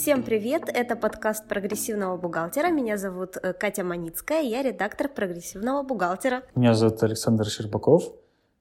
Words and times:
Всем 0.00 0.22
привет! 0.22 0.62
Это 0.72 0.96
подкаст 0.96 1.46
прогрессивного 1.46 2.16
бухгалтера. 2.16 2.68
Меня 2.70 2.96
зовут 2.96 3.36
э, 3.36 3.52
Катя 3.52 3.84
Маницкая, 3.84 4.40
я 4.40 4.62
редактор 4.62 5.10
прогрессивного 5.10 5.82
бухгалтера. 5.82 6.42
Меня 6.54 6.72
зовут 6.72 7.02
Александр 7.02 7.44
Щербаков. 7.44 8.04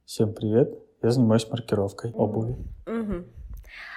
Всем 0.04 0.34
привет! 0.34 0.78
Я 1.02 1.12
занимаюсь 1.12 1.50
маркировкой 1.50 2.12
обуви. 2.12 2.58
Угу. 2.86 3.24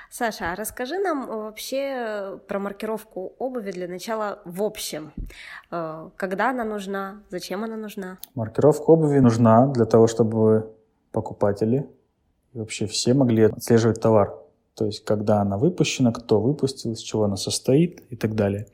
Саша, 0.09 0.53
а 0.53 0.55
расскажи 0.55 1.01
нам 1.01 1.27
вообще 1.27 2.39
про 2.47 2.61
маркировку 2.61 3.33
обуви 3.41 3.73
для 3.73 3.89
начала 3.89 4.39
в 4.45 4.63
общем. 4.63 5.13
Э, 5.73 6.11
когда 6.15 6.51
она 6.51 6.63
нужна, 6.63 7.25
зачем 7.29 7.65
она 7.65 7.77
нужна? 7.77 8.19
Маркировка 8.37 8.93
обуви 8.93 9.19
нужна 9.19 9.67
для 9.67 9.87
того, 9.87 10.07
чтобы 10.07 10.73
покупатели 11.11 11.91
и 12.53 12.61
вообще 12.61 12.87
все 12.87 13.15
могли 13.15 13.43
отслеживать 13.43 14.01
товар. 14.01 14.42
То 14.75 14.87
есть, 14.87 15.05
когда 15.05 15.41
она 15.41 15.59
выпущена, 15.59 16.13
кто 16.13 16.41
выпустил, 16.41 16.93
из 16.93 17.01
чего 17.01 17.25
она 17.25 17.37
состоит 17.37 18.03
и 18.11 18.17
так 18.17 18.35
далее. 18.35 18.67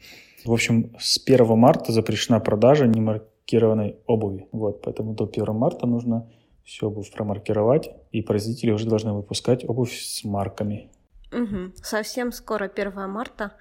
В 0.45 0.53
общем, 0.53 0.95
с 0.99 1.21
1 1.25 1.59
марта 1.59 1.93
запрещена 1.93 2.41
продажа 2.41 2.87
немаркированной 2.87 3.97
обуви. 4.07 4.49
Вот, 4.53 4.83
поэтому 4.83 5.15
до 5.15 5.25
1 5.25 5.55
марта 5.55 5.87
нужно 5.87 6.31
всю 6.65 6.89
обувь 6.89 7.11
промаркировать, 7.11 7.91
и 8.13 8.23
производители 8.23 8.71
уже 8.71 8.87
должны 8.87 9.13
выпускать 9.13 9.65
обувь 9.69 9.99
с 9.99 10.23
марками. 10.25 10.91
Угу. 11.33 11.73
Совсем 11.83 12.31
скоро 12.31 12.69
1 12.69 13.11
марта. 13.11 13.53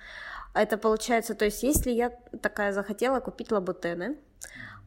Это 0.54 0.78
получается, 0.78 1.34
то 1.34 1.46
есть 1.46 1.64
если 1.64 1.92
я 1.92 2.12
такая 2.42 2.74
захотела 2.74 3.20
купить 3.20 3.52
лабутены, 3.52 4.18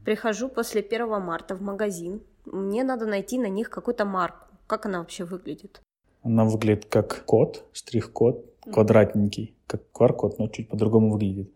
прихожу 0.05 0.49
после 0.49 0.83
1 0.83 1.09
марта 1.21 1.55
в 1.55 1.63
магазин, 1.63 2.23
мне 2.45 2.85
надо 2.85 3.07
найти 3.07 3.39
на 3.39 3.49
них 3.49 3.71
какую-то 3.71 4.05
марку. 4.05 4.47
Как 4.67 4.87
она 4.87 4.99
вообще 4.99 5.25
выглядит? 5.25 5.81
Она 6.23 6.45
выглядит 6.45 6.87
как 6.87 7.25
код, 7.25 7.65
штрих-код, 7.73 8.45
квадратненький, 8.61 9.55
как 9.67 9.83
QR-код, 9.95 10.39
но 10.39 10.49
чуть 10.49 10.69
по-другому 10.69 11.13
выглядит. 11.13 11.51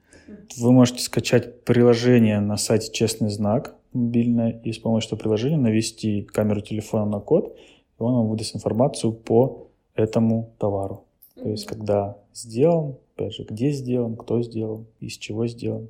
Вы 0.56 0.72
можете 0.72 1.02
скачать 1.02 1.64
приложение 1.64 2.40
на 2.40 2.56
сайте 2.56 2.90
«Честный 2.92 3.28
знак» 3.28 3.76
мобильное 3.94 4.60
и 4.64 4.72
с 4.72 4.78
помощью 4.78 5.08
этого 5.08 5.20
приложения 5.20 5.56
навести 5.56 6.22
камеру 6.22 6.60
телефона 6.60 7.06
на 7.06 7.20
код, 7.20 7.56
и 7.98 8.02
он 8.02 8.14
вам 8.14 8.28
выдаст 8.28 8.56
информацию 8.56 9.12
по 9.12 9.68
этому 9.94 10.52
товару. 10.58 11.04
То 11.36 11.48
есть, 11.48 11.66
когда 11.66 12.16
сделан, 12.32 12.96
опять 13.14 13.34
же, 13.34 13.44
где 13.44 13.70
сделан, 13.70 14.16
кто 14.16 14.42
сделан, 14.42 14.86
из 15.00 15.12
чего 15.12 15.46
сделан. 15.46 15.88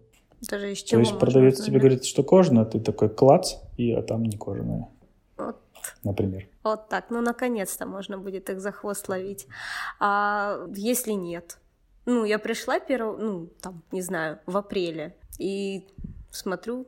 Даже 0.49 0.73
из 0.73 0.83
чего 0.83 1.01
То 1.01 1.07
есть 1.07 1.19
продавец 1.19 1.63
тебе 1.63 1.79
говорит, 1.79 2.05
что 2.05 2.23
кожаное, 2.23 2.67
ты 2.67 2.79
такой 2.81 3.09
клац, 3.09 3.55
и 3.77 3.93
а 3.93 4.03
там 4.03 4.25
не 4.25 4.37
кожаное. 4.37 4.89
Например. 6.05 6.47
Вот 6.63 6.89
так, 6.89 7.07
ну 7.11 7.21
наконец-то 7.21 7.87
можно 7.87 8.19
будет 8.19 8.51
их 8.51 8.61
за 8.61 8.73
хвост 8.73 9.09
ловить. 9.09 9.47
А 9.99 10.67
если 10.75 11.13
нет? 11.13 11.59
Ну, 12.07 12.25
я 12.25 12.39
пришла 12.39 12.81
первого, 12.81 13.17
ну, 13.17 13.49
там, 13.63 13.83
не 13.91 14.03
знаю, 14.03 14.39
в 14.47 14.57
апреле, 14.57 15.17
и 15.39 15.87
смотрю, 16.31 16.87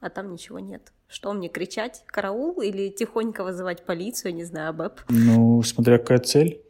а 0.00 0.08
там 0.08 0.32
ничего 0.32 0.60
нет. 0.60 0.92
Что 1.08 1.32
мне 1.32 1.48
кричать? 1.48 2.04
Караул 2.06 2.62
или 2.62 2.88
тихонько 2.88 3.44
вызывать 3.44 3.84
полицию, 3.84 4.34
не 4.34 4.44
знаю, 4.44 4.72
БЭП? 4.72 5.00
Ну, 5.08 5.62
смотря 5.62 5.98
какая 5.98 6.18
цель. 6.20 6.62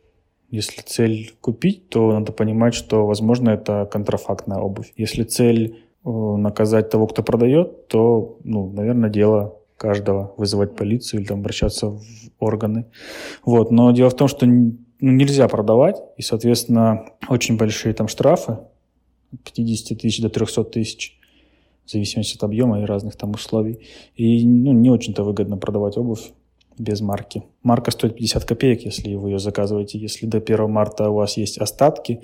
Если 0.51 0.83
цель 0.83 1.35
купить, 1.41 1.89
то 1.89 2.13
надо 2.13 2.33
понимать, 2.33 2.75
что, 2.75 3.07
возможно, 3.07 3.51
это 3.51 3.89
контрафактная 3.91 4.59
обувь. 4.59 4.93
Если 4.97 5.23
цель 5.23 5.85
э, 6.05 6.09
наказать 6.11 6.91
того, 6.91 7.07
кто 7.07 7.23
продает, 7.23 7.89
то, 7.89 8.39
ну, 8.45 8.70
наверное, 8.70 9.11
дело 9.11 9.62
каждого 9.83 10.33
вызывать 10.37 10.77
полицию 10.77 11.21
или 11.21 11.27
там 11.27 11.41
обращаться 11.41 11.89
в 11.89 12.03
органы. 12.39 12.87
Вот. 13.45 13.73
Но 13.73 13.91
дело 13.91 14.11
в 14.11 14.17
том, 14.17 14.29
что 14.29 14.47
ну, 14.47 14.77
нельзя 15.01 15.49
продавать, 15.49 15.97
и, 16.17 16.23
соответственно, 16.23 17.05
очень 17.29 17.57
большие 17.57 17.92
там 17.92 18.07
штрафы, 18.07 18.59
от 19.33 19.42
50 19.42 19.98
тысяч 19.98 20.23
до 20.23 20.29
300 20.29 20.65
тысяч, 20.65 21.19
в 21.85 21.91
зависимости 21.91 22.37
от 22.37 22.45
объема 22.45 22.81
и 22.81 22.85
разных 22.85 23.17
там 23.17 23.33
условий. 23.33 23.81
И 24.15 24.47
ну, 24.47 24.73
не 24.73 24.91
очень-то 24.91 25.25
выгодно 25.25 25.57
продавать 25.57 25.97
обувь 25.98 26.33
без 26.79 27.01
марки. 27.01 27.42
Марка 27.65 27.91
стоит 27.91 28.15
50 28.15 28.45
копеек, 28.45 28.85
если 28.85 29.17
вы 29.17 29.31
ее 29.31 29.39
заказываете. 29.41 29.98
Если 29.98 30.27
до 30.27 30.39
1 30.39 30.71
марта 30.71 31.11
у 31.11 31.15
вас 31.15 31.37
есть 31.37 31.59
остатки 31.59 32.21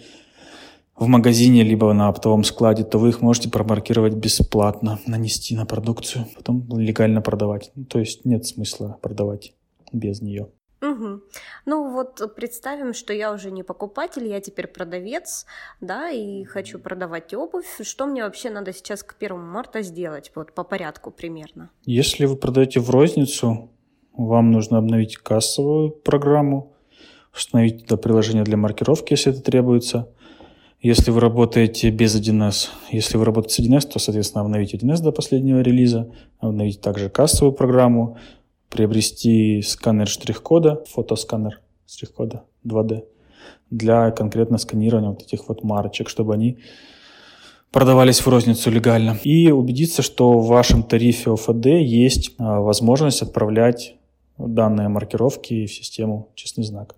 в 0.99 1.07
магазине, 1.07 1.63
либо 1.63 1.93
на 1.93 2.09
оптовом 2.09 2.45
складе, 2.45 2.85
то 2.85 2.99
вы 2.99 3.11
их 3.11 3.23
можете 3.23 3.51
промаркировать 3.51 4.15
бесплатно, 4.15 4.99
нанести 5.07 5.57
на 5.57 5.67
продукцию, 5.67 6.27
потом 6.35 6.67
легально 6.79 7.23
продавать. 7.23 7.71
Ну, 7.75 7.85
то 7.85 7.99
есть 7.99 8.25
нет 8.25 8.47
смысла 8.47 8.99
продавать 9.01 9.55
без 9.93 10.21
нее. 10.21 10.49
Угу. 10.81 11.23
Ну 11.67 11.93
вот 11.93 12.35
представим, 12.37 12.95
что 12.95 13.13
я 13.13 13.33
уже 13.33 13.51
не 13.51 13.65
покупатель, 13.65 14.27
я 14.27 14.41
теперь 14.41 14.69
продавец, 14.69 15.45
да, 15.81 16.11
и 16.11 16.45
хочу 16.45 16.79
продавать 16.79 17.35
обувь. 17.35 17.81
Что 17.83 18.07
мне 18.07 18.23
вообще 18.23 18.51
надо 18.51 18.73
сейчас 18.73 19.03
к 19.03 19.17
первому 19.17 19.51
марта 19.51 19.83
сделать, 19.83 20.31
вот 20.35 20.53
по 20.53 20.63
порядку 20.63 21.11
примерно? 21.11 21.71
Если 21.85 22.27
вы 22.27 22.37
продаете 22.37 22.79
в 22.79 22.91
розницу, 22.91 23.71
вам 24.13 24.53
нужно 24.53 24.79
обновить 24.79 25.17
кассовую 25.17 25.91
программу, 25.91 26.73
установить 27.35 27.85
это 27.85 27.97
приложение 27.97 28.45
для 28.45 28.57
маркировки, 28.57 29.13
если 29.13 29.33
это 29.33 29.43
требуется. 29.43 30.09
Если 30.81 31.11
вы 31.11 31.21
работаете 31.21 31.91
без 31.91 32.15
1С, 32.15 32.69
если 32.93 33.17
вы 33.17 33.25
работаете 33.25 33.63
с 33.63 33.67
1С, 33.67 33.89
то, 33.89 33.99
соответственно, 33.99 34.43
обновить 34.45 34.75
1С 34.75 35.03
до 35.03 35.11
последнего 35.11 35.61
релиза, 35.61 36.09
обновить 36.39 36.81
также 36.81 37.09
кассовую 37.09 37.53
программу, 37.53 38.17
приобрести 38.69 39.61
сканер 39.63 40.07
штрих-кода, 40.07 40.85
фотосканер 40.87 41.61
штрих-кода 41.87 42.45
2D 42.65 43.03
для 43.71 44.13
конкретно 44.13 44.59
сканирования 44.59 45.11
вот 45.11 45.23
этих 45.23 45.49
вот 45.49 45.65
марочек, 45.65 46.09
чтобы 46.09 46.35
они 46.35 46.59
продавались 47.73 48.21
в 48.21 48.29
розницу 48.29 48.71
легально. 48.71 49.19
И 49.25 49.51
убедиться, 49.51 50.03
что 50.03 50.39
в 50.39 50.47
вашем 50.47 50.85
тарифе 50.85 51.33
ОФД 51.33 51.67
есть 51.67 52.35
а, 52.39 52.61
возможность 52.61 53.23
отправлять 53.23 53.97
данные 54.39 54.89
маркировки 54.89 55.67
в 55.67 55.73
систему 55.73 56.29
«Честный 56.37 56.65
знак». 56.65 56.95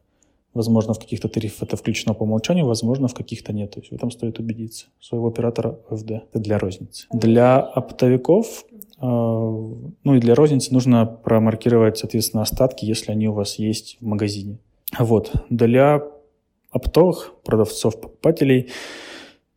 Возможно, 0.55 0.95
в 0.95 0.99
каких-то 0.99 1.29
тарифах 1.29 1.63
это 1.69 1.77
включено 1.77 2.15
по 2.15 2.25
умолчанию, 2.25 2.67
возможно, 2.67 3.07
в 3.07 3.15
каких-то 3.15 3.53
нет. 3.53 3.71
То 3.71 3.81
есть 3.81 3.93
в 3.93 3.95
этом 3.95 4.11
стоит 4.11 4.39
убедиться. 4.39 4.87
Своего 5.01 5.29
оператора 5.29 5.79
ОФД. 5.89 6.11
Это 6.11 6.39
для 6.39 6.59
розницы. 6.59 7.07
Для 7.13 7.61
оптовиков, 7.61 8.65
э, 8.73 9.07
ну 9.07 10.15
и 10.15 10.19
для 10.19 10.35
розницы 10.35 10.73
нужно 10.73 11.07
промаркировать, 11.07 11.99
соответственно, 11.99 12.43
остатки, 12.43 12.85
если 12.85 13.13
они 13.13 13.29
у 13.29 13.33
вас 13.33 13.61
есть 13.61 13.97
в 14.01 14.07
магазине. 14.07 14.59
Вот. 14.99 15.33
Для 15.51 16.03
оптовых 16.73 17.35
продавцов, 17.45 18.01
покупателей 18.01 18.71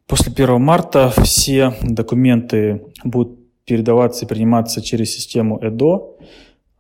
после 0.08 0.32
1 0.32 0.62
марта 0.62 1.12
все 1.24 1.74
документы 1.82 2.84
будут 3.04 3.40
передаваться 3.66 4.26
и 4.26 4.28
приниматься 4.28 4.82
через 4.82 5.12
систему 5.12 5.60
ЭДО. 5.62 6.18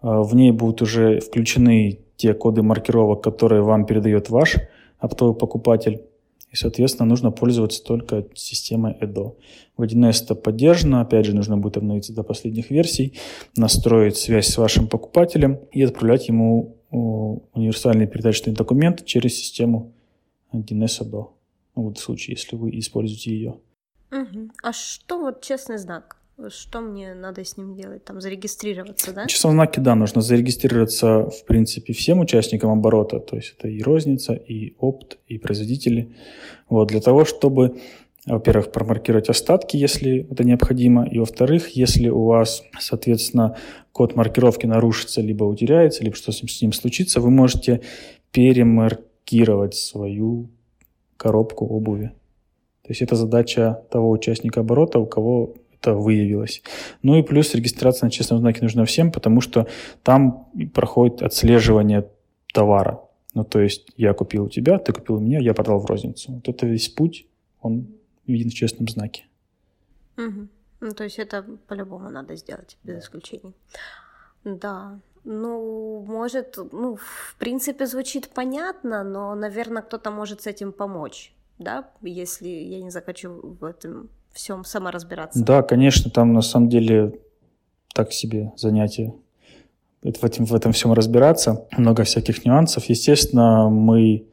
А, 0.01 0.21
в 0.21 0.35
ней 0.35 0.51
будут 0.51 0.81
уже 0.81 1.19
включены 1.19 1.99
те 2.15 2.33
коды 2.33 2.61
маркировок, 2.61 3.23
которые 3.23 3.61
вам 3.61 3.85
передает 3.85 4.29
ваш 4.29 4.57
оптовый 4.99 5.35
покупатель. 5.35 6.01
И, 6.51 6.55
соответственно, 6.55 7.09
нужно 7.09 7.31
пользоваться 7.31 7.83
только 7.83 8.27
системой 8.35 8.95
EDO. 9.01 9.35
В 9.75 9.81
1С 9.81 10.23
это 10.23 10.35
поддержано, 10.35 11.01
опять 11.01 11.25
же, 11.25 11.35
нужно 11.35 11.57
будет 11.57 11.77
обновиться 11.77 12.13
до 12.13 12.23
последних 12.23 12.69
версий, 12.69 13.17
настроить 13.57 14.17
связь 14.17 14.47
с 14.47 14.57
вашим 14.57 14.87
покупателем 14.87 15.59
и 15.71 15.81
отправлять 15.81 16.27
ему 16.27 16.77
универсальный 16.91 18.05
передаточный 18.05 18.53
документ 18.53 19.03
через 19.03 19.35
систему 19.35 19.93
1С 20.53 21.01
EDO. 21.01 21.29
Вот 21.73 21.97
в 21.97 22.01
случае, 22.01 22.35
если 22.35 22.55
вы 22.55 22.69
используете 22.77 23.31
ее. 23.31 23.55
Угу. 24.11 24.51
А 24.61 24.73
что 24.73 25.17
вот 25.17 25.41
честный 25.41 25.79
знак? 25.79 26.17
Что 26.49 26.81
мне 26.81 27.13
надо 27.13 27.45
с 27.45 27.57
ним 27.57 27.75
делать? 27.75 28.03
Там 28.03 28.19
зарегистрироваться, 28.19 29.13
да? 29.13 29.25
В 29.25 29.27
часовом 29.27 29.55
знаке, 29.57 29.81
да, 29.81 29.93
нужно 29.95 30.21
зарегистрироваться, 30.21 31.29
в 31.29 31.45
принципе, 31.45 31.93
всем 31.93 32.19
участникам 32.21 32.71
оборота. 32.71 33.19
То 33.19 33.35
есть 33.35 33.55
это 33.57 33.67
и 33.67 33.81
розница, 33.83 34.33
и 34.33 34.75
опт, 34.79 35.19
и 35.27 35.37
производители. 35.37 36.15
Вот, 36.69 36.89
для 36.89 37.01
того, 37.01 37.23
чтобы, 37.23 37.79
во-первых, 38.25 38.71
промаркировать 38.71 39.29
остатки, 39.29 39.77
если 39.77 40.27
это 40.29 40.43
необходимо. 40.43 41.07
И, 41.07 41.19
во-вторых, 41.19 41.69
если 41.69 42.09
у 42.09 42.23
вас, 42.25 42.63
соответственно, 42.79 43.55
код 43.91 44.15
маркировки 44.15 44.65
нарушится, 44.65 45.21
либо 45.21 45.43
утеряется, 45.43 46.03
либо 46.03 46.15
что 46.15 46.31
с 46.31 46.61
ним, 46.61 46.73
случится, 46.73 47.21
вы 47.21 47.29
можете 47.29 47.81
перемаркировать 48.31 49.75
свою 49.75 50.49
коробку 51.15 51.67
обуви. 51.67 52.11
То 52.81 52.89
есть 52.89 53.01
это 53.03 53.15
задача 53.15 53.83
того 53.91 54.09
участника 54.09 54.61
оборота, 54.61 54.99
у 54.99 55.05
кого 55.05 55.53
выявилось. 55.91 56.61
Ну 57.01 57.17
и 57.17 57.23
плюс 57.23 57.53
регистрация 57.55 58.07
на 58.07 58.11
честном 58.11 58.39
знаке 58.39 58.61
нужна 58.61 58.85
всем, 58.85 59.11
потому 59.11 59.41
что 59.41 59.67
там 60.03 60.47
проходит 60.73 61.21
отслеживание 61.21 62.07
товара. 62.53 63.01
Ну, 63.33 63.43
то 63.43 63.59
есть 63.59 63.91
я 63.97 64.13
купил 64.13 64.45
у 64.45 64.49
тебя, 64.49 64.77
ты 64.77 64.93
купил 64.93 65.15
у 65.15 65.19
меня, 65.19 65.39
я 65.39 65.53
продал 65.53 65.79
в 65.79 65.85
розницу. 65.85 66.31
Вот 66.33 66.47
это 66.47 66.67
весь 66.67 66.87
путь, 66.87 67.25
он 67.61 67.87
виден 68.27 68.49
в 68.49 68.53
честном 68.53 68.87
знаке. 68.87 69.25
Угу. 70.17 70.47
Ну, 70.81 70.93
то 70.93 71.03
есть 71.03 71.19
это 71.19 71.43
по-любому 71.67 72.09
надо 72.09 72.35
сделать, 72.35 72.77
без 72.83 73.03
исключений. 73.03 73.53
Да. 74.43 74.99
Ну, 75.23 76.03
может, 76.07 76.57
ну, 76.71 76.95
в 76.95 77.35
принципе, 77.39 77.85
звучит 77.85 78.29
понятно, 78.29 79.03
но, 79.03 79.35
наверное, 79.35 79.81
кто-то 79.81 80.11
может 80.11 80.41
с 80.41 80.47
этим 80.47 80.71
помочь. 80.71 81.33
да, 81.59 81.89
если 82.01 82.47
я 82.47 82.81
не 82.81 82.89
захочу 82.89 83.57
в 83.59 83.63
этом 83.63 84.09
всем 84.33 84.65
сама 84.65 84.91
разбираться. 84.91 85.43
Да, 85.43 85.61
конечно, 85.63 86.11
там 86.11 86.33
на 86.33 86.41
самом 86.41 86.69
деле 86.69 87.19
так 87.93 88.11
себе 88.11 88.51
занятие 88.57 89.13
в 90.03 90.23
этом, 90.23 90.45
в 90.45 90.53
этом 90.53 90.73
всем 90.73 90.93
разбираться. 90.93 91.65
Много 91.77 92.03
всяких 92.03 92.45
нюансов. 92.45 92.85
Естественно, 92.85 93.69
мы 93.69 94.25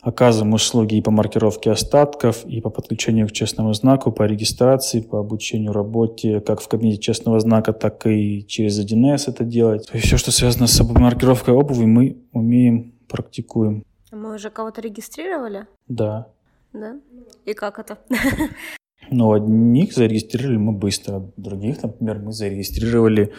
оказываем 0.00 0.54
услуги 0.54 0.96
и 0.96 1.02
по 1.02 1.10
маркировке 1.10 1.70
остатков, 1.70 2.44
и 2.44 2.60
по 2.60 2.70
подключению 2.70 3.28
к 3.28 3.32
честному 3.32 3.72
знаку, 3.72 4.10
по 4.10 4.24
регистрации, 4.24 5.00
по 5.00 5.20
обучению 5.20 5.72
работе, 5.72 6.40
как 6.40 6.60
в 6.60 6.68
кабинете 6.68 6.98
честного 6.98 7.38
знака, 7.40 7.72
так 7.72 8.06
и 8.06 8.44
через 8.46 8.80
1С 8.80 9.28
это 9.28 9.44
делать. 9.44 9.86
То 9.86 9.96
есть 9.96 10.06
все, 10.06 10.16
что 10.16 10.32
связано 10.32 10.66
с 10.66 10.82
маркировкой 10.82 11.54
обуви, 11.54 11.84
мы 11.84 12.16
умеем, 12.32 12.94
практикуем. 13.08 13.84
Мы 14.10 14.34
уже 14.34 14.50
кого-то 14.50 14.80
регистрировали? 14.80 15.66
Да. 15.88 16.26
Да? 16.72 16.96
И 17.44 17.54
как 17.54 17.78
это? 17.78 17.98
Ну, 19.10 19.32
одних 19.32 19.92
зарегистрировали 19.92 20.56
мы 20.56 20.72
быстро, 20.72 21.22
других, 21.36 21.82
например, 21.82 22.20
мы 22.20 22.32
зарегистрировали 22.32 23.32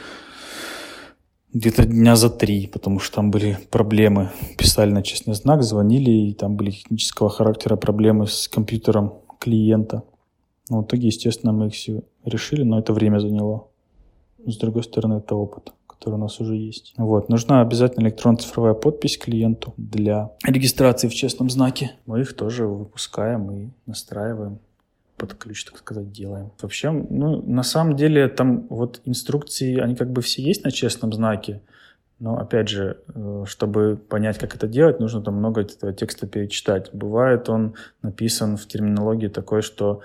где-то 1.54 1.86
дня 1.86 2.16
за 2.16 2.30
три, 2.30 2.68
потому 2.68 3.00
что 3.00 3.16
там 3.16 3.32
были 3.32 3.58
проблемы. 3.70 4.32
Писали 4.58 4.92
на 4.92 5.04
честный 5.04 5.36
знак, 5.36 5.64
звонили, 5.64 6.12
и 6.12 6.34
там 6.34 6.56
были 6.56 6.72
технического 6.72 7.30
характера 7.30 7.76
проблемы 7.76 8.28
с 8.28 8.48
компьютером 8.48 9.14
клиента. 9.40 10.04
Но 10.70 10.82
в 10.82 10.86
итоге, 10.86 11.08
естественно, 11.08 11.54
мы 11.54 11.68
их 11.68 11.74
все 11.74 12.02
решили, 12.26 12.64
но 12.64 12.80
это 12.80 12.94
время 12.94 13.20
заняло. 13.20 13.68
с 14.46 14.58
другой 14.58 14.84
стороны, 14.84 15.16
это 15.16 15.36
опыт, 15.36 15.74
который 15.88 16.16
у 16.16 16.18
нас 16.18 16.40
уже 16.40 16.56
есть. 16.56 16.94
Вот. 16.98 17.30
Нужна 17.30 17.62
обязательно 17.62 18.06
электронно-цифровая 18.06 18.74
подпись 18.74 19.18
клиенту 19.18 19.74
для 19.78 20.32
регистрации 20.44 21.08
в 21.08 21.14
честном 21.14 21.50
знаке. 21.50 21.92
Мы 22.06 22.22
их 22.22 22.36
тоже 22.36 22.66
выпускаем 22.66 23.52
и 23.52 23.70
настраиваем 23.86 24.60
под 25.24 25.36
ключ, 25.36 25.64
так 25.64 25.78
сказать, 25.78 26.12
делаем. 26.12 26.52
Вообще, 26.62 26.92
ну, 26.92 27.42
на 27.42 27.64
самом 27.64 27.96
деле, 27.96 28.28
там 28.28 28.68
вот 28.68 29.00
инструкции, 29.06 29.80
они 29.80 29.96
как 29.96 30.12
бы 30.12 30.22
все 30.22 30.42
есть 30.42 30.66
на 30.66 30.72
честном 30.72 31.14
знаке, 31.14 31.62
но, 32.20 32.38
опять 32.38 32.68
же, 32.68 32.98
э, 33.16 33.46
чтобы 33.48 33.96
понять, 33.96 34.38
как 34.38 34.54
это 34.54 34.68
делать, 34.68 35.00
нужно 35.00 35.22
там 35.22 35.36
много 35.36 35.62
этого 35.62 35.94
текста 35.94 36.28
перечитать. 36.28 36.90
Бывает 36.92 37.48
он 37.48 37.76
написан 38.02 38.58
в 38.58 38.68
терминологии 38.68 39.30
такой, 39.30 39.62
что 39.62 40.02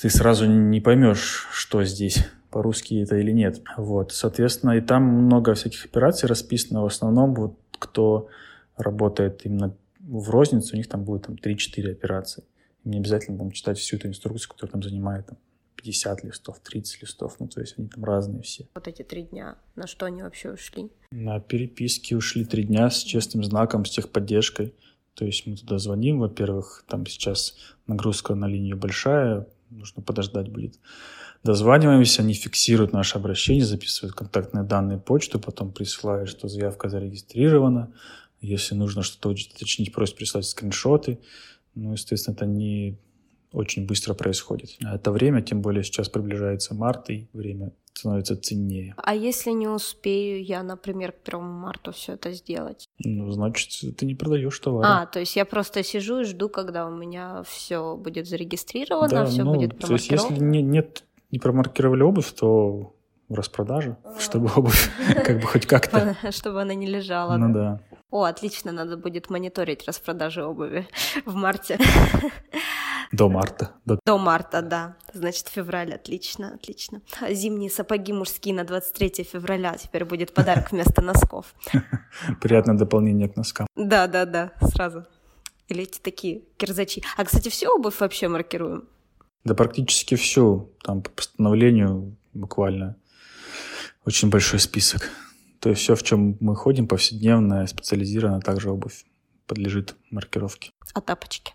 ты 0.00 0.08
сразу 0.08 0.46
не 0.46 0.80
поймешь, 0.80 1.46
что 1.52 1.84
здесь 1.84 2.26
по-русски 2.50 3.02
это 3.02 3.16
или 3.16 3.30
нет. 3.30 3.60
Вот, 3.76 4.12
соответственно, 4.12 4.72
и 4.78 4.80
там 4.80 5.02
много 5.02 5.52
всяких 5.52 5.84
операций 5.84 6.28
расписано. 6.28 6.82
В 6.82 6.86
основном 6.86 7.34
вот 7.34 7.58
кто 7.78 8.28
работает 8.78 9.42
именно 9.44 9.74
в 10.00 10.30
рознице, 10.30 10.74
у 10.74 10.76
них 10.78 10.88
там 10.88 11.04
будет 11.04 11.26
там 11.26 11.36
3-4 11.36 11.92
операции. 11.92 12.44
Не 12.84 12.98
обязательно 12.98 13.38
там 13.38 13.50
читать 13.50 13.78
всю 13.78 13.96
эту 13.96 14.08
инструкцию, 14.08 14.50
которая 14.50 14.72
там 14.72 14.82
занимает 14.82 15.26
там, 15.26 15.38
50 15.76 16.24
листов, 16.24 16.60
30 16.60 17.02
листов, 17.02 17.36
ну 17.38 17.48
то 17.48 17.60
есть 17.60 17.74
они 17.78 17.88
там 17.88 18.04
разные 18.04 18.42
все. 18.42 18.66
Вот 18.74 18.88
эти 18.88 19.02
три 19.02 19.22
дня, 19.22 19.58
на 19.76 19.86
что 19.86 20.06
они 20.06 20.22
вообще 20.22 20.52
ушли? 20.52 20.90
На 21.10 21.40
переписки 21.40 22.14
ушли 22.14 22.44
три 22.44 22.64
дня 22.64 22.90
с 22.90 23.02
честным 23.02 23.44
знаком, 23.44 23.84
с 23.84 23.90
техподдержкой. 23.90 24.74
То 25.14 25.24
есть 25.24 25.46
мы 25.46 25.56
туда 25.56 25.78
звоним, 25.78 26.20
во-первых, 26.20 26.84
там 26.88 27.06
сейчас 27.06 27.56
нагрузка 27.86 28.34
на 28.34 28.46
линию 28.46 28.76
большая, 28.76 29.46
нужно 29.70 30.02
подождать 30.02 30.48
будет. 30.48 30.78
Дозваниваемся, 31.44 32.22
они 32.22 32.32
фиксируют 32.32 32.92
наше 32.94 33.18
обращение, 33.18 33.64
записывают 33.64 34.16
контактные 34.16 34.64
данные 34.64 34.98
почту, 34.98 35.38
потом 35.38 35.72
присылают, 35.72 36.30
что 36.30 36.48
заявка 36.48 36.88
зарегистрирована. 36.88 37.92
Если 38.40 38.74
нужно 38.74 39.02
что-то 39.02 39.28
уточнить, 39.28 39.92
просят 39.92 40.16
прислать 40.16 40.46
скриншоты. 40.46 41.18
Ну, 41.74 41.92
естественно, 41.92 42.34
это 42.34 42.46
не 42.46 42.98
очень 43.52 43.86
быстро 43.86 44.14
происходит. 44.14 44.76
А 44.84 44.96
это 44.96 45.12
время, 45.12 45.40
тем 45.40 45.62
более 45.62 45.84
сейчас 45.84 46.08
приближается 46.08 46.74
март, 46.74 47.10
и 47.10 47.28
время 47.32 47.72
становится 47.92 48.36
ценнее. 48.36 48.94
А 48.96 49.14
если 49.14 49.50
не 49.50 49.68
успею 49.68 50.44
я, 50.44 50.62
например, 50.62 51.12
к 51.12 51.18
первому 51.18 51.52
марту 51.60 51.92
все 51.92 52.14
это 52.14 52.32
сделать? 52.32 52.88
Ну, 52.98 53.30
значит, 53.30 53.96
ты 53.96 54.06
не 54.06 54.16
продаешь 54.16 54.58
товар. 54.58 54.84
А, 54.84 55.06
то 55.06 55.20
есть 55.20 55.36
я 55.36 55.44
просто 55.44 55.84
сижу 55.84 56.20
и 56.20 56.24
жду, 56.24 56.48
когда 56.48 56.86
у 56.86 56.90
меня 56.90 57.44
все 57.44 57.96
будет 57.96 58.26
зарегистрировано, 58.26 59.08
да, 59.08 59.26
все 59.26 59.44
ну, 59.44 59.54
будет 59.54 59.78
промаркировано. 59.78 59.88
То 59.88 59.94
есть, 59.94 60.10
если 60.10 60.44
не, 60.44 60.62
нет, 60.62 61.04
не 61.30 61.38
промаркировали 61.38 62.02
обувь, 62.02 62.32
то 62.32 62.94
распродажа, 63.34 63.96
чтобы 64.18 64.50
обувь 64.54 64.90
как 65.24 65.40
бы 65.40 65.46
хоть 65.46 65.66
как-то... 65.66 66.16
Чтобы 66.30 66.62
она 66.62 66.74
не 66.74 66.86
лежала. 66.86 67.36
Ну 67.36 67.52
да. 67.52 67.80
О, 68.10 68.22
отлично, 68.22 68.70
надо 68.72 68.96
будет 68.96 69.28
мониторить 69.28 69.84
распродажи 69.86 70.44
обуви 70.44 70.86
в 71.26 71.34
марте. 71.34 71.78
До 73.12 73.28
марта. 73.28 73.72
До... 73.84 73.98
До 74.06 74.18
марта, 74.18 74.62
да. 74.62 74.96
Значит, 75.12 75.48
февраль, 75.48 75.92
отлично, 75.94 76.54
отлично. 76.54 77.00
Зимние 77.30 77.70
сапоги 77.70 78.12
мужские 78.12 78.54
на 78.54 78.64
23 78.64 79.24
февраля 79.24 79.76
теперь 79.76 80.04
будет 80.04 80.32
подарок 80.32 80.72
вместо 80.72 81.02
носков. 81.02 81.54
Приятное 82.40 82.76
дополнение 82.76 83.28
к 83.28 83.36
носкам. 83.36 83.66
Да, 83.76 84.06
да, 84.06 84.24
да, 84.24 84.52
сразу. 84.60 85.04
Или 85.68 85.82
эти 85.82 85.98
такие 85.98 86.42
кирзачи. 86.56 87.02
А, 87.16 87.24
кстати, 87.24 87.48
всю 87.48 87.68
обувь 87.70 87.98
вообще 88.00 88.28
маркируем? 88.28 88.88
Да 89.44 89.54
практически 89.54 90.14
всю. 90.14 90.70
Там 90.82 91.02
по 91.02 91.10
постановлению 91.10 92.16
буквально 92.32 92.96
очень 94.04 94.30
большой 94.30 94.60
список. 94.60 95.10
То 95.60 95.70
есть 95.70 95.82
все, 95.82 95.94
в 95.94 96.02
чем 96.02 96.36
мы 96.40 96.54
ходим, 96.56 96.86
повседневная, 96.86 97.66
специализированная, 97.66 98.40
также 98.40 98.70
обувь 98.70 99.04
подлежит 99.46 99.96
маркировке. 100.10 100.72
А 100.92 101.00
тапочки? 101.00 101.54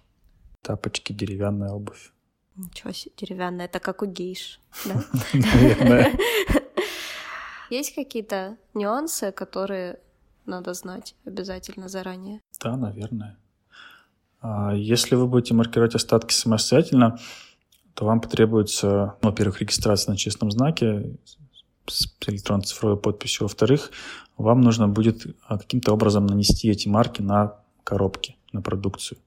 Тапочки, 0.61 1.13
деревянная 1.13 1.69
обувь. 1.69 2.11
Ничего 2.55 2.91
себе, 2.91 3.13
деревянная, 3.17 3.65
это 3.65 3.79
как 3.79 4.01
у 4.01 4.05
гейш, 4.05 4.59
да? 4.85 5.03
Наверное. 5.33 6.17
Есть 7.69 7.95
какие-то 7.95 8.57
нюансы, 8.73 9.31
которые 9.31 9.99
надо 10.45 10.73
знать 10.73 11.15
обязательно 11.25 11.87
заранее? 11.87 12.41
Да, 12.59 12.75
наверное. 12.75 13.37
А 14.41 14.73
если 14.73 15.15
вы 15.15 15.27
будете 15.27 15.53
маркировать 15.53 15.95
остатки 15.95 16.33
самостоятельно, 16.33 17.19
то 17.93 18.05
вам 18.05 18.21
потребуется, 18.21 19.17
ну, 19.21 19.29
во-первых, 19.29 19.61
регистрация 19.61 20.11
на 20.13 20.17
честном 20.17 20.51
знаке, 20.51 21.17
с 21.91 22.07
электронной 22.27 22.65
цифровой 22.65 22.97
подписью. 22.97 23.45
Во-вторых, 23.45 23.91
вам 24.37 24.61
нужно 24.61 24.87
будет 24.87 25.25
а, 25.47 25.57
каким-то 25.57 25.93
образом 25.93 26.25
нанести 26.25 26.69
эти 26.69 26.87
марки 26.87 27.21
на 27.21 27.55
коробки, 27.83 28.37
на 28.53 28.61
продукцию. 28.61 29.19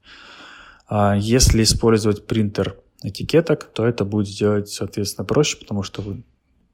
А 0.87 1.15
если 1.15 1.63
использовать 1.63 2.27
принтер 2.27 2.77
этикеток, 3.03 3.65
то 3.73 3.85
это 3.85 4.05
будет 4.05 4.27
сделать, 4.27 4.69
соответственно, 4.69 5.25
проще, 5.25 5.57
потому 5.57 5.83
что 5.83 6.01
вы 6.01 6.23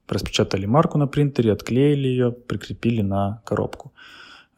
распечатали 0.07 0.65
марку 0.65 0.97
на 0.97 1.07
принтере, 1.07 1.51
отклеили 1.51 2.07
ее, 2.07 2.31
прикрепили 2.31 3.01
на 3.01 3.41
коробку. 3.45 3.93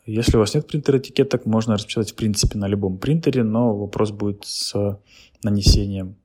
Если 0.05 0.35
у 0.35 0.39
вас 0.39 0.55
нет 0.55 0.67
принтера 0.67 0.97
этикеток, 0.97 1.45
можно 1.45 1.75
распечатать 1.75 2.11
в 2.11 2.15
принципе 2.15 2.57
на 2.57 2.67
любом 2.67 2.97
принтере, 2.97 3.43
но 3.43 3.75
вопрос 3.75 4.11
будет 4.11 4.43
с 4.45 4.99
нанесением 5.43 6.15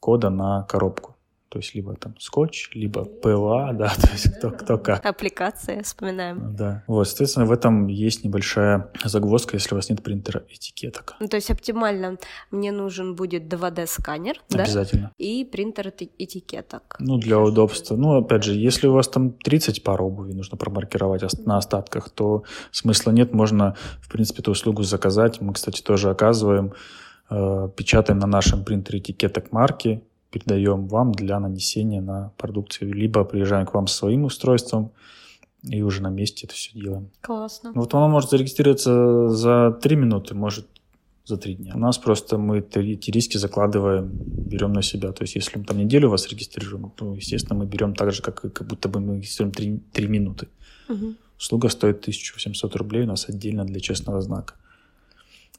кода 0.00 0.30
на 0.30 0.62
коробку. 0.64 1.16
То 1.50 1.58
есть 1.58 1.74
либо 1.74 1.96
там 1.96 2.14
скотч, 2.20 2.70
либо 2.74 3.04
ПЛА, 3.04 3.72
да, 3.74 3.88
то 3.88 4.08
есть 4.12 4.38
кто, 4.38 4.52
кто 4.52 4.78
как. 4.78 5.04
Аппликация, 5.04 5.82
вспоминаем. 5.82 6.54
Да. 6.54 6.84
Вот, 6.86 7.08
соответственно, 7.08 7.46
в 7.46 7.50
этом 7.50 7.88
есть 7.88 8.24
небольшая 8.24 8.88
загвоздка, 9.04 9.56
если 9.56 9.74
у 9.74 9.76
вас 9.76 9.90
нет 9.90 10.00
принтера 10.00 10.44
этикеток. 10.48 11.16
Ну, 11.18 11.26
то 11.26 11.36
есть 11.36 11.50
оптимально 11.50 12.18
мне 12.52 12.70
нужен 12.70 13.16
будет 13.16 13.52
2D-сканер, 13.52 14.36
да? 14.48 14.62
Обязательно. 14.62 15.12
И 15.18 15.44
принтер 15.44 15.88
этикеток. 15.88 16.94
Ну, 17.00 17.18
для 17.18 17.40
удобства. 17.40 17.96
Ну, 17.96 18.18
опять 18.18 18.44
же, 18.44 18.54
если 18.54 18.86
у 18.86 18.92
вас 18.92 19.08
там 19.08 19.32
30 19.32 19.82
пар 19.82 20.00
обуви 20.00 20.32
нужно 20.32 20.56
промаркировать 20.56 21.24
на 21.44 21.56
остатках, 21.56 22.10
то 22.10 22.44
смысла 22.70 23.10
нет, 23.10 23.34
можно, 23.34 23.74
в 24.00 24.08
принципе, 24.08 24.40
эту 24.40 24.52
услугу 24.52 24.84
заказать. 24.84 25.40
Мы, 25.40 25.52
кстати, 25.52 25.82
тоже 25.82 26.10
оказываем 26.10 26.74
э, 27.28 27.68
печатаем 27.76 28.20
на 28.20 28.28
нашем 28.28 28.64
принтере 28.64 29.00
этикеток 29.00 29.50
марки, 29.50 30.04
передаем 30.30 30.86
вам 30.86 31.12
для 31.12 31.40
нанесения 31.40 32.00
на 32.00 32.32
продукцию. 32.36 32.92
Либо 32.92 33.24
приезжаем 33.24 33.66
к 33.66 33.74
вам 33.74 33.86
с 33.86 33.94
своим 33.94 34.24
устройством 34.24 34.92
и 35.62 35.82
уже 35.82 36.02
на 36.02 36.10
месте 36.10 36.46
это 36.46 36.54
все 36.54 36.72
делаем. 36.72 37.10
Классно. 37.20 37.72
Ну, 37.74 37.80
вот 37.80 37.94
оно 37.94 38.08
может 38.08 38.30
зарегистрироваться 38.30 39.28
за 39.28 39.78
3 39.82 39.96
минуты, 39.96 40.34
может 40.34 40.66
за 41.26 41.36
3 41.36 41.54
дня. 41.54 41.72
У 41.74 41.78
нас 41.78 41.98
просто 41.98 42.38
мы 42.38 42.58
эти 42.58 43.10
риски 43.10 43.36
закладываем, 43.36 44.10
берем 44.12 44.72
на 44.72 44.82
себя. 44.82 45.12
То 45.12 45.24
есть 45.24 45.36
если 45.36 45.58
мы 45.58 45.64
там 45.64 45.78
неделю 45.78 46.08
вас 46.08 46.28
регистрируем, 46.28 46.90
то, 46.90 47.14
естественно, 47.14 47.58
мы 47.58 47.66
берем 47.66 47.94
так 47.94 48.12
же, 48.12 48.22
как, 48.22 48.40
как 48.40 48.66
будто 48.66 48.88
бы 48.88 49.00
мы 49.00 49.16
регистрируем 49.16 49.52
3, 49.52 49.80
3 49.92 50.08
минуты. 50.08 50.48
Угу. 50.88 51.14
Услуга 51.38 51.68
стоит 51.68 52.00
1800 52.00 52.76
рублей 52.76 53.04
у 53.04 53.06
нас 53.06 53.28
отдельно 53.28 53.64
для 53.64 53.80
честного 53.80 54.20
знака. 54.20 54.54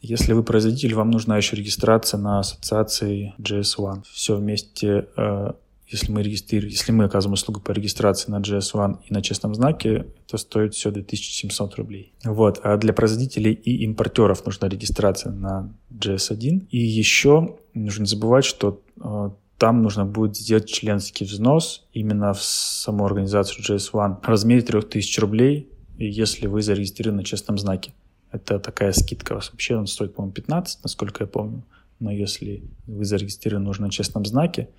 Если 0.02 0.34
вы 0.34 0.44
производитель, 0.44 0.96
вам 0.96 1.12
нужна 1.12 1.38
еще 1.38 1.56
регистрация 1.56 2.20
на 2.20 2.40
ассоциации 2.40 3.36
JS1. 3.38 4.04
Все 4.12 4.36
вместе, 4.36 5.08
э, 5.16 5.52
если 5.88 6.12
мы 6.12 6.24
регистрируем, 6.24 6.72
если 6.72 6.92
мы 6.92 7.04
оказываем 7.04 7.34
услугу 7.34 7.62
по 7.62 7.72
регистрации 7.72 8.32
на 8.32 8.40
JS1 8.40 8.98
и 9.08 9.14
на 9.14 9.22
честном 9.22 9.54
знаке, 9.54 10.08
это 10.28 10.38
стоит 10.38 10.74
все 10.74 10.90
2700 10.90 11.76
рублей. 11.76 12.14
Вот. 12.24 12.60
А 12.64 12.78
для 12.78 12.94
производителей 12.94 13.54
и 13.54 13.84
импортеров 13.86 14.44
нужна 14.44 14.68
регистрация 14.70 15.32
на 15.32 15.72
JS1. 15.92 16.68
И 16.72 16.80
еще 16.80 17.58
нужно 17.76 18.04
не 18.04 18.08
забывать, 18.08 18.46
что 18.46 18.82
э, 19.00 19.30
там 19.60 19.84
нужно 19.84 20.06
будет 20.06 20.36
сделать 20.36 20.68
членский 20.68 21.26
взнос 21.26 21.86
именно 21.94 22.34
в 22.34 22.42
саму 22.42 23.06
организацию 23.06 23.64
JS 23.64 23.92
One 23.94 24.16
в 24.20 24.28
размере 24.28 24.64
3000 24.64 25.20
рублей, 25.20 25.70
если 26.00 26.48
вы 26.48 26.64
зарегистрированы 26.64 27.22
на 27.22 27.24
честном 27.24 27.60
знаке. 27.60 27.94
Это 28.32 28.60
такая 28.60 28.92
скидка. 28.94 29.34
Вообще 29.34 29.76
он 29.76 29.88
стоит, 29.88 30.16
по-моему, 30.16 30.34
15, 30.34 30.84
насколько 30.84 31.24
я 31.24 31.28
помню. 31.28 31.64
Но 32.00 32.12
если 32.12 32.64
вы 32.88 33.06
зарегистрированы 33.06 33.70
уже 33.70 33.82
на 33.82 33.90
честном 33.90 34.26
знаке, 34.26 34.70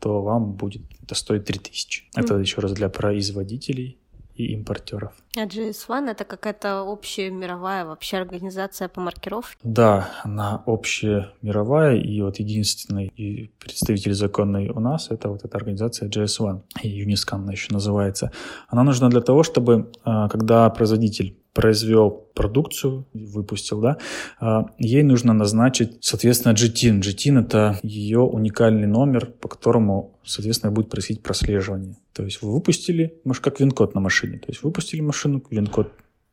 то 0.00 0.22
вам 0.22 0.52
будет 0.52 0.82
это 1.02 1.14
стоит 1.14 1.44
3000. 1.46 2.10
Mm. 2.16 2.22
Это 2.22 2.34
еще 2.36 2.60
раз 2.60 2.72
для 2.72 2.88
производителей 2.88 3.98
и 4.38 4.52
импортеров. 4.54 5.12
А 5.36 5.46
GS1 5.46 6.10
это 6.10 6.24
какая-то 6.24 6.82
общая 6.82 7.30
мировая 7.30 7.84
вообще 7.84 8.18
организация 8.18 8.88
по 8.88 9.00
маркировке? 9.00 9.56
Да, 9.64 10.10
она 10.22 10.62
общая 10.64 11.32
мировая, 11.42 11.96
и 11.96 12.20
вот 12.22 12.38
единственный 12.38 13.52
представитель 13.58 14.14
законный 14.14 14.68
у 14.68 14.78
нас 14.78 15.10
это 15.10 15.28
вот 15.28 15.44
эта 15.44 15.56
организация 15.56 16.08
GS1, 16.08 16.62
и 16.82 17.04
UNISCAN 17.04 17.34
она 17.42 17.52
еще 17.52 17.72
называется. 17.72 18.30
Она 18.68 18.84
нужна 18.84 19.08
для 19.08 19.20
того, 19.20 19.42
чтобы 19.42 19.90
а, 20.04 20.28
когда 20.28 20.70
производитель 20.70 21.36
произвел 21.52 22.10
продукцию, 22.34 23.04
выпустил, 23.12 23.80
да, 23.80 23.98
а, 24.40 24.66
ей 24.78 25.02
нужно 25.02 25.32
назначить, 25.32 25.98
соответственно, 26.00 26.52
GTIN. 26.52 27.00
GTIN— 27.00 27.40
это 27.44 27.78
ее 27.82 28.20
уникальный 28.20 28.86
номер, 28.86 29.26
по 29.26 29.48
которому, 29.48 30.18
соответственно, 30.24 30.72
будет 30.72 30.90
происходить 30.90 31.22
прослеживание. 31.22 31.96
То 32.12 32.24
есть 32.24 32.42
вы 32.42 32.52
выпустили, 32.52 33.20
может, 33.24 33.42
как 33.42 33.60
вин-код 33.60 33.94
на 33.94 34.00
машине. 34.00 34.38
То 34.38 34.46
есть 34.48 34.62
выпустили 34.62 35.00
машину, 35.00 35.42
вин-код 35.50 35.92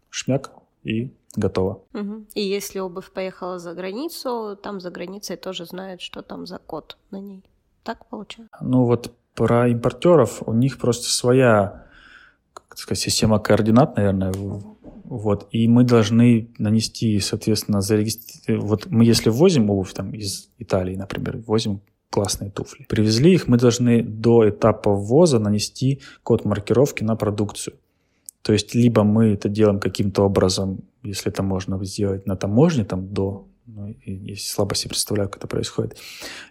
шмяк, 0.10 0.52
и 0.86 1.12
готово. 1.36 1.82
Угу. 1.94 2.26
И 2.36 2.42
если 2.42 2.80
обувь 2.80 3.12
поехала 3.12 3.60
за 3.60 3.74
границу, 3.74 4.58
там 4.62 4.80
за 4.80 4.92
границей 4.92 5.36
тоже 5.36 5.66
знают, 5.66 6.02
что 6.02 6.22
там 6.22 6.46
за 6.46 6.60
код 6.60 6.98
на 7.12 7.20
ней. 7.20 7.44
Так 7.84 8.08
получается? 8.08 8.56
Ну 8.62 8.86
вот 8.86 9.14
про 9.34 9.68
импортеров 9.68 10.42
у 10.48 10.54
них 10.54 10.78
просто 10.78 11.10
своя 11.10 11.85
как 12.76 12.82
сказать, 12.82 13.00
система 13.00 13.40
координат, 13.40 13.96
наверное, 13.96 14.34
вот, 15.06 15.48
и 15.52 15.68
мы 15.68 15.84
должны 15.84 16.50
нанести, 16.58 17.20
соответственно, 17.20 17.82
зарегистрировать... 17.82 18.66
Вот 18.66 18.86
мы 18.92 19.06
если 19.06 19.30
возим 19.30 19.70
обувь 19.70 19.94
там 19.94 20.12
из 20.12 20.50
Италии, 20.58 20.96
например, 20.96 21.38
возим 21.48 21.82
классные 22.10 22.52
туфли. 22.52 22.86
Привезли 22.90 23.34
их, 23.34 23.48
мы 23.48 23.58
должны 23.58 24.04
до 24.04 24.50
этапа 24.50 24.92
ввоза 24.92 25.40
нанести 25.40 26.02
код 26.24 26.46
маркировки 26.46 27.04
на 27.04 27.16
продукцию. 27.16 27.76
То 28.42 28.54
есть 28.54 28.76
либо 28.76 29.04
мы 29.04 29.34
это 29.34 29.48
делаем 29.48 29.80
каким-то 29.80 30.24
образом, 30.24 30.80
если 31.04 31.32
это 31.32 31.44
можно 31.44 31.84
сделать 31.86 32.28
на 32.28 32.36
таможне 32.36 32.84
там 32.84 33.08
до, 33.14 33.48
ну, 33.66 33.96
я 34.06 34.36
слабо 34.36 34.76
себе 34.76 34.90
представляю, 34.90 35.30
как 35.30 35.38
это 35.38 35.48
происходит, 35.48 35.98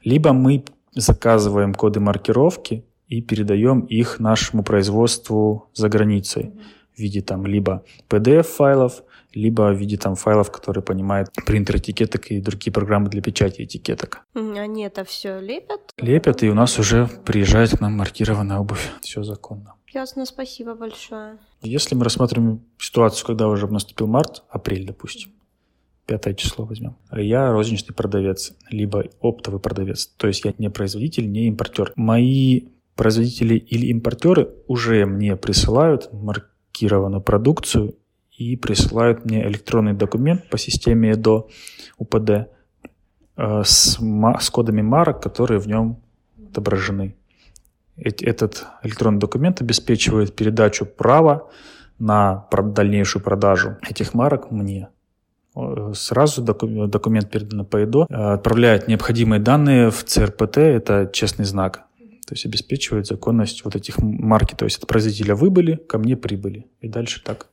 либо 0.04 0.32
мы 0.32 0.64
заказываем 0.94 1.74
коды 1.74 2.00
маркировки 2.00 2.84
и 3.08 3.20
передаем 3.20 3.80
их 3.80 4.20
нашему 4.20 4.62
производству 4.62 5.70
за 5.74 5.88
границей 5.88 6.52
в 6.94 6.98
виде 6.98 7.20
там 7.20 7.46
либо 7.46 7.84
PDF-файлов, 8.08 9.02
либо 9.34 9.72
в 9.72 9.76
виде 9.76 9.96
там 9.96 10.14
файлов, 10.14 10.50
которые 10.50 10.82
понимают 10.82 11.28
принтер 11.44 11.76
этикеток 11.76 12.30
и 12.30 12.40
другие 12.40 12.72
программы 12.72 13.08
для 13.08 13.20
печати 13.20 13.62
этикеток. 13.62 14.22
Они 14.34 14.84
это 14.84 15.04
все 15.04 15.40
лепят? 15.40 15.80
Лепят, 15.98 16.42
и 16.42 16.48
у 16.48 16.54
нас 16.54 16.78
уже 16.78 17.08
приезжает 17.24 17.70
к 17.70 17.80
нам 17.80 17.92
маркированная 17.94 18.58
обувь. 18.58 18.90
Все 19.00 19.22
законно. 19.22 19.74
Ясно, 19.92 20.26
спасибо 20.26 20.74
большое. 20.74 21.38
Если 21.62 21.94
мы 21.94 22.04
рассматриваем 22.04 22.62
ситуацию, 22.78 23.26
когда 23.26 23.48
уже 23.48 23.66
наступил 23.68 24.06
март, 24.06 24.42
апрель, 24.48 24.86
допустим, 24.86 25.32
пятое 26.06 26.34
число 26.34 26.64
возьмем. 26.64 26.96
Я 27.12 27.52
розничный 27.52 27.94
продавец, 27.94 28.52
либо 28.70 29.04
оптовый 29.20 29.60
продавец. 29.60 30.06
То 30.06 30.26
есть 30.26 30.44
я 30.44 30.52
не 30.58 30.68
производитель, 30.68 31.30
не 31.30 31.46
импортер. 31.46 31.92
Мои 31.96 32.62
производители 32.96 33.54
или 33.54 33.86
импортеры 33.86 34.50
уже 34.66 35.06
мне 35.06 35.36
присылают 35.36 36.12
маркированную 36.12 37.22
продукцию 37.22 37.96
и 38.36 38.56
присылают 38.56 39.24
мне 39.24 39.46
электронный 39.46 39.92
документ 39.92 40.48
по 40.48 40.58
системе 40.58 41.12
EDO 41.12 41.48
УПД 41.98 42.30
э, 42.30 43.62
с, 43.64 43.98
с 43.98 44.50
кодами 44.50 44.82
марок, 44.82 45.22
которые 45.22 45.60
в 45.60 45.66
нем 45.66 46.00
отображены. 46.50 47.16
Этот 47.96 48.66
электронный 48.82 49.20
документ 49.20 49.60
обеспечивает 49.60 50.34
передачу 50.34 50.84
права 50.84 51.48
на 51.98 52.48
дальнейшую 52.50 53.22
продажу 53.22 53.76
этих 53.88 54.14
марок 54.14 54.50
мне. 54.50 54.88
Сразу 55.94 56.42
документ 56.42 57.30
передан 57.30 57.64
по 57.64 57.84
ЭДО, 57.84 58.06
отправляет 58.10 58.88
необходимые 58.88 59.40
данные 59.40 59.90
в 59.90 60.02
ЦРПТ, 60.02 60.58
это 60.58 61.08
честный 61.12 61.44
знак, 61.44 61.84
то 62.26 62.34
есть 62.34 62.46
обеспечивает 62.46 63.06
законность 63.06 63.64
вот 63.64 63.76
этих 63.76 63.98
марки. 63.98 64.54
То 64.54 64.64
есть 64.64 64.78
от 64.78 64.86
производителя 64.86 65.34
выбыли, 65.34 65.76
ко 65.76 65.98
мне 65.98 66.16
прибыли. 66.16 66.66
И 66.80 66.88
дальше 66.88 67.22
так 67.22 67.48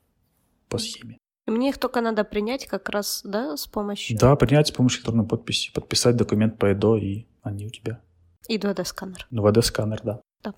по 0.69 0.77
схеме. 0.77 1.17
И 1.47 1.51
мне 1.51 1.69
их 1.69 1.77
только 1.77 2.01
надо 2.01 2.23
принять 2.23 2.67
как 2.67 2.89
раз, 2.89 3.21
да, 3.23 3.57
с 3.57 3.67
помощью... 3.67 4.17
Да, 4.17 4.35
принять 4.35 4.67
с 4.67 4.71
помощью 4.71 4.99
электронной 4.99 5.25
подписи, 5.25 5.73
подписать 5.73 6.15
документ 6.15 6.57
по 6.57 6.71
ЭДО, 6.71 6.97
и 6.97 7.25
они 7.41 7.65
у 7.65 7.69
тебя. 7.69 7.99
И 8.47 8.57
2D-сканер. 8.57 9.25
Ну, 9.31 9.47
2D-сканер, 9.47 9.99
да. 10.03 10.21
Да, 10.43 10.53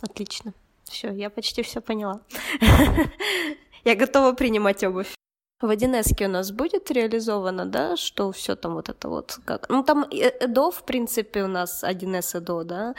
отлично. 0.00 0.52
Все, 0.84 1.10
я 1.10 1.30
почти 1.30 1.62
все 1.62 1.80
поняла. 1.80 2.20
Я 3.84 3.94
готова 3.94 4.32
принимать 4.32 4.82
обувь. 4.82 5.15
В 5.62 5.70
1 5.70 5.94
у 6.20 6.28
нас 6.28 6.52
будет 6.52 6.90
реализовано, 6.90 7.64
да, 7.64 7.96
что 7.96 8.30
все 8.30 8.56
там 8.56 8.74
вот 8.74 8.90
это 8.90 9.08
вот 9.08 9.38
как... 9.46 9.70
Ну, 9.70 9.82
там 9.82 10.04
ЭДО, 10.10 10.70
в 10.70 10.84
принципе, 10.84 11.44
у 11.44 11.48
нас 11.48 11.82
1С 11.82 12.38
ЭДО, 12.38 12.64
да, 12.64 12.94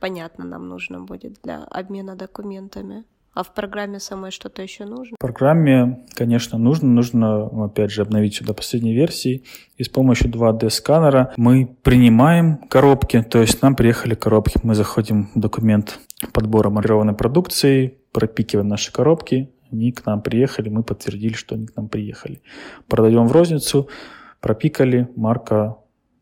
понятно, 0.00 0.44
нам 0.44 0.68
нужно 0.68 1.00
будет 1.00 1.38
для 1.44 1.62
обмена 1.70 2.16
документами. 2.16 3.04
А 3.32 3.44
в 3.44 3.54
программе 3.54 4.00
самой 4.00 4.32
что-то 4.32 4.60
еще 4.60 4.86
нужно? 4.86 5.14
В 5.16 5.20
программе, 5.20 6.04
конечно, 6.14 6.58
нужно. 6.58 6.88
Нужно, 6.88 7.66
опять 7.66 7.92
же, 7.92 8.02
обновить 8.02 8.34
сюда 8.34 8.54
последние 8.54 8.96
версии. 8.96 9.44
И 9.76 9.84
с 9.84 9.88
помощью 9.88 10.32
2D-сканера 10.32 11.32
мы 11.36 11.76
принимаем 11.84 12.58
коробки. 12.68 13.22
То 13.22 13.38
есть 13.38 13.62
нам 13.62 13.76
приехали 13.76 14.16
коробки. 14.16 14.58
Мы 14.64 14.74
заходим 14.74 15.30
в 15.32 15.38
документ 15.38 16.00
подбора 16.32 16.70
маркированной 16.70 17.14
продукции, 17.14 17.98
пропикиваем 18.10 18.66
наши 18.66 18.92
коробки, 18.92 19.52
они 19.72 19.92
к 19.92 20.06
нам 20.06 20.22
приехали, 20.22 20.68
мы 20.68 20.82
подтвердили, 20.82 21.34
что 21.34 21.54
они 21.54 21.66
к 21.66 21.76
нам 21.76 21.88
приехали. 21.88 22.42
Продаем 22.88 23.26
в 23.26 23.32
розницу, 23.32 23.88
пропикали, 24.40 25.08
марка 25.16 25.76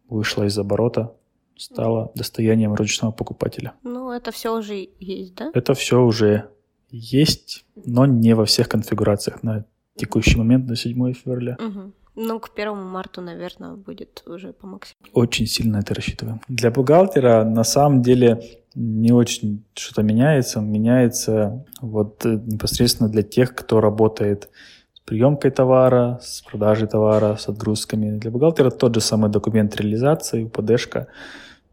вышла 0.09 0.45
из 0.45 0.59
оборота, 0.59 1.15
стала 1.57 2.11
достоянием 2.15 2.75
розничного 2.75 3.13
покупателя. 3.13 3.75
Ну, 3.83 4.11
это 4.13 4.31
все 4.31 4.57
уже 4.57 4.89
есть, 5.01 5.35
да? 5.35 5.51
Это 5.55 5.75
все 5.75 6.01
уже 6.01 6.51
есть, 6.91 7.65
но 7.85 8.07
не 8.07 8.35
во 8.35 8.45
всех 8.45 8.69
конфигурациях 8.69 9.43
на 9.43 9.65
текущий 9.97 10.39
момент, 10.39 10.67
на 10.69 10.77
7 10.77 11.13
февраля. 11.13 11.57
Угу. 11.59 11.93
Ну, 12.21 12.41
к 12.41 12.51
первому 12.51 12.83
марту, 12.83 13.21
наверное, 13.21 13.75
будет 13.75 14.25
уже 14.27 14.53
по 14.53 14.67
максимуму. 14.67 15.09
Очень 15.13 15.47
сильно 15.47 15.79
это 15.79 15.95
рассчитываем. 15.95 16.41
Для 16.49 16.73
бухгалтера 16.73 17.45
на 17.45 17.63
самом 17.63 18.03
деле 18.03 18.43
не 18.75 19.13
очень 19.13 19.63
что-то 19.75 20.03
меняется. 20.03 20.61
Меняется 20.61 21.65
вот 21.81 22.27
э, 22.27 22.41
непосредственно 22.45 23.09
для 23.09 23.23
тех, 23.23 23.55
кто 23.55 23.81
работает 23.81 24.49
с 24.95 25.01
приемкой 25.01 25.53
товара, 25.53 26.19
с 26.21 26.43
продажей 26.43 26.89
товара, 26.89 27.37
с 27.37 27.49
отгрузками. 27.49 28.19
Для 28.19 28.33
бухгалтера 28.33 28.71
тот 28.71 28.97
же 28.97 29.01
самый 29.01 29.31
документ 29.31 29.77
реализации, 29.77 30.43
УПДшка, 30.43 31.07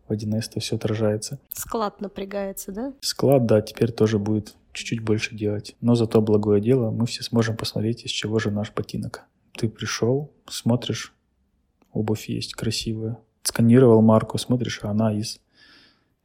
в 0.08 0.12
1С 0.12 0.50
это 0.52 0.60
все 0.60 0.76
отражается. 0.76 1.40
Склад 1.54 2.02
напрягается, 2.02 2.72
да? 2.72 2.94
Склад, 3.02 3.48
да, 3.48 3.62
теперь 3.62 3.92
тоже 3.92 4.20
будет 4.20 4.54
чуть-чуть 4.74 5.00
больше 5.00 5.36
делать. 5.36 5.76
Но 5.82 5.96
зато 5.96 6.22
благое 6.22 6.62
дело, 6.62 6.92
мы 6.92 7.08
все 7.08 7.24
сможем 7.24 7.58
посмотреть, 7.58 8.06
из 8.06 8.12
чего 8.12 8.38
же 8.38 8.52
наш 8.52 8.72
ботинок. 8.72 9.24
Ты 9.58 9.70
пришел, 9.70 10.32
смотришь, 10.48 11.14
обувь 11.92 12.30
есть 12.30 12.54
красивая. 12.54 13.18
Сканировал 13.44 14.02
марку, 14.02 14.38
смотришь, 14.38 14.80
а 14.84 14.90
она 14.90 15.14
из 15.14 15.40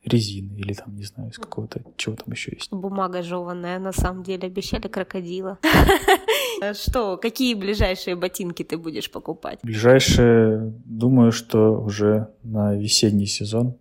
резины 0.05 0.55
или 0.55 0.73
там, 0.73 0.97
не 0.97 1.05
знаю, 1.05 1.31
из 1.31 1.39
какого-то, 1.39 1.83
чего 1.97 2.17
там 2.17 2.33
еще 2.33 2.53
есть. 2.55 2.73
Бумага 2.73 3.23
жеванная, 3.23 3.79
на 3.79 3.93
самом 3.93 4.23
деле, 4.23 4.49
обещали 4.49 4.89
крокодила. 4.89 5.59
Что, 6.75 7.17
какие 7.17 7.55
ближайшие 7.55 8.17
ботинки 8.17 8.65
ты 8.65 8.77
будешь 8.77 9.11
покупать? 9.11 9.61
Ближайшие, 9.63 10.75
думаю, 10.85 11.33
что 11.33 11.81
уже 11.81 12.29
на 12.43 12.75
весенний 12.75 13.27
сезон 13.27 13.77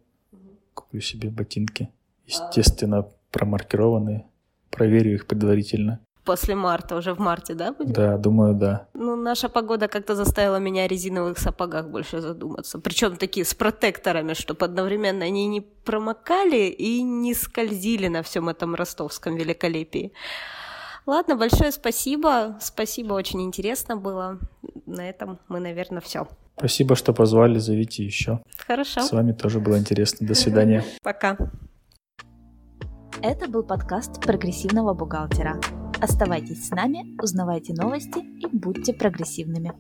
куплю 0.74 1.01
себе 1.01 1.29
ботинки. 1.29 1.89
Естественно, 2.25 3.06
промаркированные. 3.32 4.25
Проверю 4.70 5.13
их 5.15 5.27
предварительно 5.27 6.00
после 6.23 6.55
марта, 6.55 6.95
уже 6.95 7.13
в 7.13 7.19
марте, 7.19 7.53
да, 7.53 7.71
будет? 7.71 7.93
Да, 7.93 8.17
думаю, 8.17 8.53
да. 8.53 8.88
Ну, 8.93 9.15
наша 9.15 9.49
погода 9.49 9.88
как-то 9.88 10.15
заставила 10.15 10.57
меня 10.57 10.83
о 10.83 10.88
резиновых 10.88 11.38
сапогах 11.39 11.89
больше 11.89 12.21
задуматься. 12.21 12.79
Причем 12.79 13.15
такие 13.17 13.45
с 13.45 13.53
протекторами, 13.53 14.33
чтобы 14.33 14.65
одновременно 14.65 15.25
они 15.25 15.47
не 15.47 15.61
промокали 15.61 16.67
и 16.67 17.01
не 17.01 17.33
скользили 17.33 18.07
на 18.07 18.21
всем 18.21 18.49
этом 18.49 18.75
ростовском 18.75 19.35
великолепии. 19.35 20.11
Ладно, 21.05 21.35
большое 21.35 21.71
спасибо. 21.71 22.57
Спасибо, 22.61 23.13
очень 23.13 23.41
интересно 23.41 23.95
было. 23.97 24.38
На 24.85 25.09
этом 25.09 25.39
мы, 25.47 25.59
наверное, 25.59 26.01
все. 26.01 26.27
Спасибо, 26.57 26.95
что 26.95 27.13
позвали, 27.13 27.57
зовите 27.57 28.03
еще. 28.03 28.41
Хорошо. 28.67 29.01
С 29.01 29.11
вами 29.11 29.31
тоже 29.31 29.59
было 29.59 29.77
интересно. 29.77 30.27
До 30.27 30.35
свидания. 30.35 30.83
Пока. 31.01 31.38
Это 33.21 33.49
был 33.49 33.63
подкаст 33.63 34.21
прогрессивного 34.21 34.93
бухгалтера. 34.93 35.59
Оставайтесь 36.01 36.68
с 36.68 36.72
нами, 36.72 37.22
узнавайте 37.22 37.74
новости 37.74 38.20
и 38.20 38.48
будьте 38.48 38.94
прогрессивными. 38.94 39.74